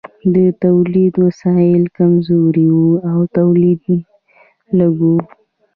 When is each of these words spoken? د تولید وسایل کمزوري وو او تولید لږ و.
د 0.35 0.37
تولید 0.63 1.13
وسایل 1.25 1.83
کمزوري 1.97 2.67
وو 2.75 2.91
او 3.11 3.19
تولید 3.37 3.81
لږ 4.79 4.95
و. 5.09 5.11